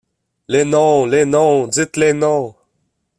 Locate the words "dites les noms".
1.67-2.55